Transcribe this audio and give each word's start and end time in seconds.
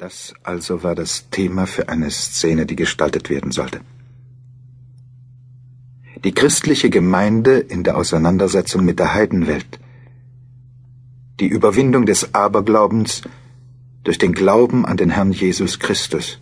Das 0.00 0.32
also 0.44 0.82
war 0.82 0.94
das 0.94 1.28
Thema 1.28 1.66
für 1.66 1.90
eine 1.90 2.10
Szene, 2.10 2.64
die 2.64 2.74
gestaltet 2.74 3.28
werden 3.28 3.52
sollte. 3.52 3.82
Die 6.24 6.32
christliche 6.32 6.88
Gemeinde 6.88 7.58
in 7.58 7.84
der 7.84 7.98
Auseinandersetzung 7.98 8.82
mit 8.82 8.98
der 8.98 9.12
Heidenwelt. 9.12 9.78
Die 11.38 11.48
Überwindung 11.48 12.06
des 12.06 12.34
Aberglaubens 12.34 13.20
durch 14.02 14.16
den 14.16 14.32
Glauben 14.32 14.86
an 14.86 14.96
den 14.96 15.10
Herrn 15.10 15.32
Jesus 15.32 15.78
Christus. 15.78 16.38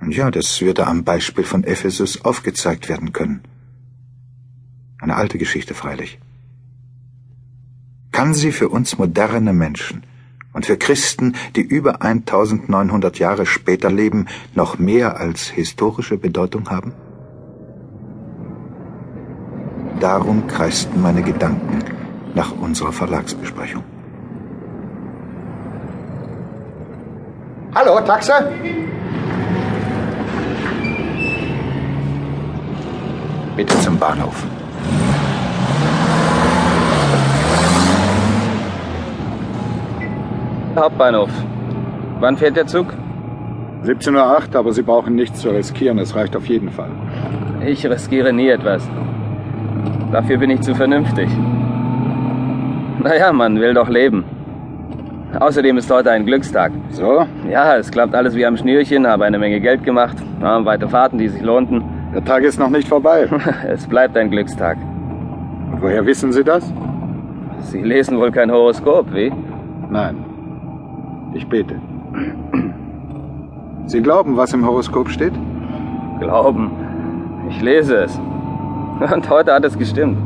Und 0.00 0.16
ja, 0.16 0.30
das 0.30 0.62
würde 0.62 0.86
am 0.86 1.04
Beispiel 1.04 1.44
von 1.44 1.64
Ephesus 1.64 2.22
aufgezeigt 2.22 2.88
werden 2.88 3.12
können. 3.12 3.42
Eine 5.02 5.16
alte 5.16 5.36
Geschichte 5.36 5.74
freilich. 5.74 6.18
Kann 8.10 8.32
sie 8.32 8.52
für 8.52 8.70
uns 8.70 8.96
moderne 8.96 9.52
Menschen 9.52 10.02
und 10.52 10.66
für 10.66 10.76
Christen, 10.76 11.34
die 11.56 11.62
über 11.62 12.02
1900 12.02 13.18
Jahre 13.18 13.46
später 13.46 13.90
leben, 13.90 14.26
noch 14.54 14.78
mehr 14.78 15.18
als 15.18 15.48
historische 15.48 16.16
Bedeutung 16.16 16.70
haben? 16.70 16.92
Darum 20.00 20.46
kreisten 20.46 21.02
meine 21.02 21.22
Gedanken 21.22 21.84
nach 22.34 22.52
unserer 22.52 22.92
Verlagsbesprechung. 22.92 23.84
Hallo, 27.74 28.00
Taxe? 28.00 28.32
Bitte 33.56 33.78
zum 33.80 33.98
Bahnhof. 33.98 34.46
Hauptbahnhof. 40.80 41.30
Wann 42.20 42.36
fährt 42.36 42.56
der 42.56 42.66
Zug? 42.66 42.86
17.08 43.84 44.14
Uhr, 44.52 44.58
aber 44.58 44.72
Sie 44.72 44.82
brauchen 44.82 45.14
nichts 45.14 45.40
zu 45.40 45.50
riskieren. 45.50 45.98
Es 45.98 46.14
reicht 46.14 46.34
auf 46.36 46.46
jeden 46.46 46.70
Fall. 46.70 46.90
Ich 47.64 47.86
riskiere 47.86 48.32
nie 48.32 48.48
etwas. 48.48 48.88
Dafür 50.12 50.38
bin 50.38 50.50
ich 50.50 50.60
zu 50.62 50.74
vernünftig. 50.74 51.28
Naja, 53.02 53.32
man 53.32 53.60
will 53.60 53.74
doch 53.74 53.88
leben. 53.88 54.24
Außerdem 55.38 55.76
ist 55.76 55.90
heute 55.90 56.10
ein 56.10 56.26
Glückstag. 56.26 56.72
So? 56.90 57.26
Ja, 57.48 57.76
es 57.76 57.90
klappt 57.90 58.14
alles 58.14 58.34
wie 58.34 58.44
am 58.44 58.56
Schnürchen, 58.56 59.06
habe 59.06 59.24
eine 59.24 59.38
Menge 59.38 59.60
Geld 59.60 59.84
gemacht, 59.84 60.16
haben 60.42 60.64
weite 60.64 60.88
Fahrten, 60.88 61.18
die 61.18 61.28
sich 61.28 61.40
lohnten. 61.42 61.84
Der 62.12 62.24
Tag 62.24 62.42
ist 62.42 62.58
noch 62.58 62.70
nicht 62.70 62.88
vorbei. 62.88 63.28
Es 63.68 63.86
bleibt 63.86 64.16
ein 64.16 64.30
Glückstag. 64.30 64.78
Und 65.72 65.80
woher 65.80 66.04
wissen 66.04 66.32
Sie 66.32 66.42
das? 66.42 66.72
Sie 67.60 67.82
lesen 67.82 68.18
wohl 68.18 68.32
kein 68.32 68.50
Horoskop, 68.50 69.14
wie? 69.14 69.32
Nein. 69.88 70.29
Ich 71.32 71.46
bete. 71.46 71.76
Sie 73.86 74.02
glauben, 74.02 74.36
was 74.36 74.52
im 74.52 74.66
Horoskop 74.66 75.08
steht? 75.08 75.32
Glauben. 76.20 76.70
Ich 77.48 77.60
lese 77.60 77.96
es. 77.96 78.20
Und 79.00 79.30
heute 79.30 79.54
hat 79.54 79.64
es 79.64 79.78
gestimmt. 79.78 80.18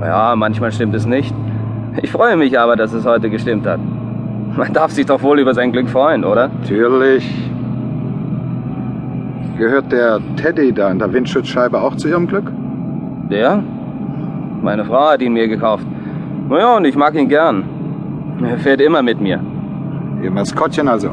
Ja, 0.00 0.34
manchmal 0.36 0.72
stimmt 0.72 0.94
es 0.94 1.06
nicht. 1.06 1.34
Ich 2.02 2.10
freue 2.10 2.36
mich 2.36 2.58
aber, 2.58 2.76
dass 2.76 2.92
es 2.92 3.04
heute 3.04 3.30
gestimmt 3.30 3.66
hat. 3.66 3.80
Man 4.56 4.72
darf 4.72 4.92
sich 4.92 5.06
doch 5.06 5.22
wohl 5.22 5.40
über 5.40 5.54
sein 5.54 5.72
Glück 5.72 5.88
freuen, 5.88 6.24
oder? 6.24 6.48
Natürlich. 6.48 7.28
Gehört 9.56 9.90
der 9.90 10.20
Teddy 10.36 10.72
da 10.72 10.90
in 10.90 10.98
der 10.98 11.12
Windschutzscheibe 11.12 11.80
auch 11.80 11.96
zu 11.96 12.08
Ihrem 12.08 12.28
Glück? 12.28 12.52
Der? 13.30 13.62
Meine 14.62 14.84
Frau 14.84 15.10
hat 15.10 15.22
ihn 15.22 15.32
mir 15.32 15.48
gekauft. 15.48 15.86
Naja, 16.48 16.76
und 16.76 16.84
ich 16.84 16.96
mag 16.96 17.14
ihn 17.14 17.28
gern. 17.28 17.64
Er 18.42 18.58
fährt 18.58 18.80
immer 18.80 19.02
mit 19.02 19.20
mir. 19.20 19.40
Ihr 20.22 20.30
Maskottchen 20.30 20.88
also? 20.88 21.10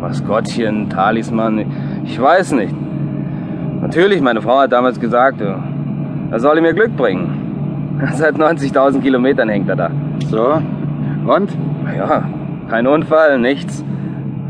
Maskottchen, 0.00 0.90
Talisman, 0.90 1.64
ich 2.04 2.20
weiß 2.20 2.52
nicht. 2.52 2.74
Natürlich, 3.80 4.20
meine 4.20 4.42
Frau 4.42 4.58
hat 4.58 4.72
damals 4.72 4.98
gesagt, 4.98 5.40
er 5.40 6.40
solle 6.40 6.60
mir 6.60 6.74
Glück 6.74 6.96
bringen. 6.96 7.98
Seit 8.14 8.34
90.000 8.36 9.00
Kilometern 9.00 9.48
hängt 9.48 9.68
er 9.68 9.76
da. 9.76 9.90
So? 10.26 10.60
Und? 11.26 11.50
Ja, 11.96 12.28
kein 12.68 12.86
Unfall, 12.86 13.38
nichts. 13.38 13.84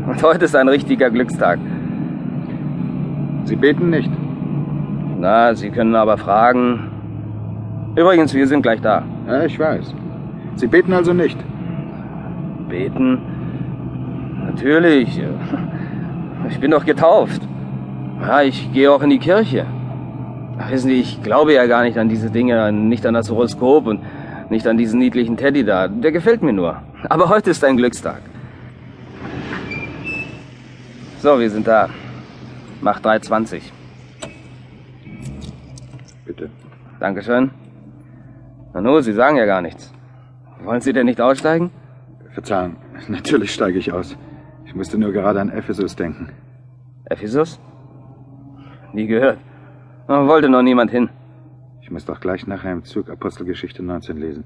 Und 0.07 0.21
heute 0.23 0.45
ist 0.45 0.55
ein 0.55 0.67
richtiger 0.67 1.09
Glückstag. 1.09 1.59
Sie 3.43 3.55
beten 3.55 3.91
nicht? 3.91 4.11
Na, 5.19 5.53
Sie 5.53 5.69
können 5.69 5.95
aber 5.95 6.17
fragen. 6.17 6.91
Übrigens, 7.95 8.33
wir 8.33 8.47
sind 8.47 8.63
gleich 8.63 8.81
da. 8.81 9.03
Ja, 9.27 9.43
ich 9.43 9.59
weiß. 9.59 9.93
Sie 10.55 10.67
beten 10.67 10.93
also 10.93 11.13
nicht? 11.13 11.37
Beten? 12.67 13.19
Natürlich. 14.45 15.21
Ich 16.49 16.59
bin 16.59 16.71
doch 16.71 16.85
getauft. 16.85 17.41
Ja, 18.21 18.41
ich 18.41 18.71
gehe 18.71 18.91
auch 18.91 19.01
in 19.01 19.09
die 19.09 19.19
Kirche. 19.19 19.65
Wissen 20.69 20.87
Sie, 20.87 20.99
ich 20.99 21.21
glaube 21.21 21.53
ja 21.53 21.65
gar 21.65 21.83
nicht 21.83 21.97
an 21.97 22.07
diese 22.07 22.31
Dinge, 22.31 22.71
nicht 22.71 23.05
an 23.05 23.13
das 23.13 23.29
Horoskop 23.29 23.87
und 23.87 24.01
nicht 24.49 24.67
an 24.67 24.77
diesen 24.77 24.99
niedlichen 24.99 25.35
Teddy 25.37 25.65
da. 25.65 25.87
Der 25.87 26.11
gefällt 26.11 26.41
mir 26.41 26.53
nur. 26.53 26.81
Aber 27.09 27.29
heute 27.29 27.49
ist 27.51 27.63
ein 27.63 27.77
Glückstag. 27.77 28.21
So, 31.19 31.39
wir 31.39 31.49
sind 31.49 31.67
da. 31.67 31.89
Mach 32.81 33.01
3,20. 33.01 33.61
Bitte. 36.25 36.49
Dankeschön. 36.99 37.51
Nanu, 38.73 39.01
Sie 39.01 39.13
sagen 39.13 39.37
ja 39.37 39.45
gar 39.45 39.61
nichts. 39.61 39.91
Wollen 40.63 40.81
Sie 40.81 40.93
denn 40.93 41.05
nicht 41.07 41.19
aussteigen? 41.19 41.71
Verzeihen, 42.33 42.77
natürlich 43.07 43.53
steige 43.53 43.79
ich 43.79 43.91
aus. 43.91 44.15
Ich 44.75 44.77
musste 44.77 44.97
nur 44.97 45.13
gerade 45.13 45.39
an 45.39 45.49
Ephesus 45.49 45.95
denken. 45.95 46.33
Ephesus? 47.05 47.61
Nie 48.91 49.07
gehört. 49.07 49.37
Oh, 50.09 50.27
wollte 50.27 50.49
noch 50.49 50.63
niemand 50.63 50.91
hin. 50.91 51.07
Ich 51.81 51.89
muss 51.91 52.03
doch 52.03 52.19
gleich 52.19 52.45
nachher 52.45 52.73
im 52.73 52.83
Zug 52.83 53.09
Apostelgeschichte 53.09 53.81
19 53.81 54.17
lesen. 54.17 54.43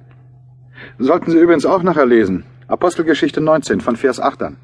Sollten 1.00 1.32
Sie 1.32 1.40
übrigens 1.40 1.66
auch 1.66 1.82
nachher 1.82 2.06
lesen. 2.06 2.44
Apostelgeschichte 2.68 3.42
19 3.42 3.82
von 3.82 3.96
Vers 3.96 4.20
8 4.20 4.44
an. 4.44 4.58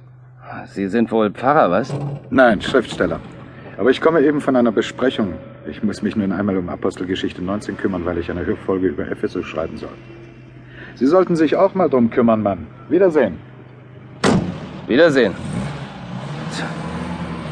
Sie 0.68 0.88
sind 0.88 1.12
wohl 1.12 1.32
Pfarrer, 1.32 1.72
was? 1.72 1.92
Nein, 2.30 2.62
Schriftsteller. 2.62 3.20
Aber 3.80 3.90
ich 3.90 4.02
komme 4.02 4.22
eben 4.22 4.42
von 4.42 4.56
einer 4.56 4.72
Besprechung. 4.72 5.34
Ich 5.68 5.82
muss 5.82 6.04
mich 6.04 6.16
nun 6.16 6.32
einmal 6.32 6.58
um 6.58 6.70
Apostelgeschichte 6.70 7.44
19 7.44 7.78
kümmern, 7.78 8.06
weil 8.06 8.20
ich 8.20 8.30
eine 8.30 8.46
Hörfolge 8.46 8.86
über 8.86 9.10
Ephesus 9.10 9.48
schreiben 9.48 9.78
soll. 9.78 9.98
Sie 10.94 11.08
sollten 11.08 11.36
sich 11.36 11.56
auch 11.56 11.74
mal 11.74 11.90
drum 11.90 12.12
kümmern, 12.12 12.44
Mann. 12.44 12.68
Wiedersehen. 12.88 13.40
Wiedersehen. 14.88 15.34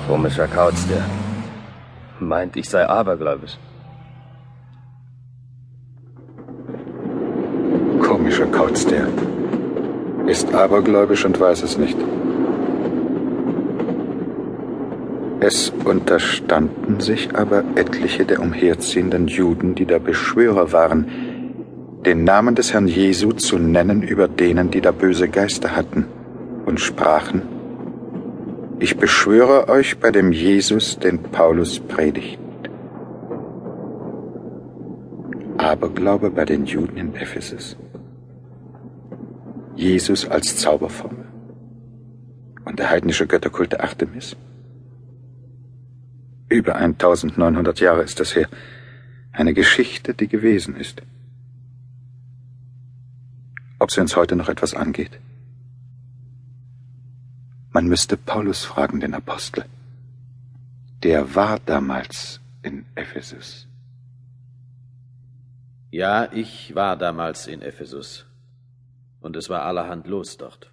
Komischer 0.07 0.47
Kauz, 0.47 0.87
der 0.87 1.03
meint, 2.19 2.55
ich 2.55 2.69
sei 2.69 2.87
abergläubisch. 2.87 3.57
Komischer 7.99 8.45
Kauz, 8.47 8.85
der 8.85 9.07
ist 10.27 10.53
abergläubisch 10.53 11.25
und 11.25 11.39
weiß 11.39 11.63
es 11.63 11.77
nicht. 11.77 11.97
Es 15.39 15.73
unterstanden 15.83 16.99
sich 16.99 17.35
aber 17.35 17.63
etliche 17.75 18.25
der 18.25 18.39
umherziehenden 18.41 19.27
Juden, 19.27 19.73
die 19.75 19.85
da 19.85 19.97
Beschwörer 19.97 20.71
waren, 20.71 21.07
den 22.05 22.23
Namen 22.23 22.55
des 22.55 22.73
Herrn 22.73 22.87
Jesu 22.87 23.31
zu 23.31 23.57
nennen 23.57 24.03
über 24.03 24.27
denen, 24.27 24.69
die 24.69 24.81
da 24.81 24.91
böse 24.91 25.27
Geister 25.29 25.75
hatten, 25.75 26.05
und 26.65 26.79
sprachen, 26.79 27.41
ich 28.79 28.97
beschwöre 28.97 29.69
euch 29.69 29.99
bei 29.99 30.11
dem 30.11 30.31
Jesus, 30.31 30.99
den 30.99 31.23
Paulus 31.23 31.79
predigt. 31.79 32.39
Aberglaube 35.57 36.31
bei 36.31 36.43
den 36.45 36.65
Juden 36.65 36.97
in 36.97 37.15
Ephesus. 37.15 37.77
Jesus 39.75 40.27
als 40.27 40.57
Zauberformel. 40.57 41.25
Und 42.65 42.79
der 42.79 42.89
heidnische 42.89 43.27
Götterkult 43.27 43.71
der 43.71 43.83
Artemis. 43.83 44.35
Über 46.49 46.75
1900 46.75 47.79
Jahre 47.79 48.03
ist 48.03 48.19
das 48.19 48.35
her. 48.35 48.47
Eine 49.31 49.53
Geschichte, 49.53 50.13
die 50.13 50.27
gewesen 50.27 50.75
ist. 50.75 51.01
Ob 53.79 53.91
sie 53.91 54.01
uns 54.01 54.15
heute 54.15 54.35
noch 54.35 54.49
etwas 54.49 54.73
angeht? 54.73 55.19
Man 57.73 57.87
müsste 57.87 58.17
Paulus 58.17 58.63
fragen, 58.65 58.99
den 58.99 59.15
Apostel. 59.15 59.65
Der 61.01 61.33
war 61.33 61.59
damals 61.59 62.39
in 62.61 62.85
Ephesus. 62.93 63.67
Ja, 65.89 66.31
ich 66.31 66.75
war 66.75 66.95
damals 66.95 67.47
in 67.47 67.63
Ephesus. 67.63 68.27
Und 69.21 69.35
es 69.35 69.49
war 69.49 69.63
allerhand 69.63 70.05
los 70.05 70.37
dort. 70.37 70.71